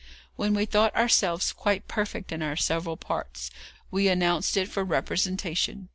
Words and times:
When 0.35 0.55
we 0.55 0.65
thought 0.65 0.95
ourselves 0.95 1.53
quite 1.53 1.87
perfect 1.87 2.31
in 2.31 2.41
our 2.41 2.55
several 2.55 2.97
parts, 2.97 3.51
we 3.91 4.07
announced 4.07 4.57
it 4.57 4.67
for 4.67 4.83
representation. 4.83 5.89